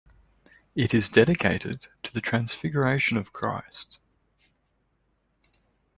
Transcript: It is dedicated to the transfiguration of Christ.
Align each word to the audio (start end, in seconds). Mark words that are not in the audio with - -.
It 0.73 0.95
is 0.95 1.09
dedicated 1.11 1.85
to 2.01 2.11
the 2.11 2.21
transfiguration 2.21 3.17
of 3.17 3.31
Christ. 3.33 3.99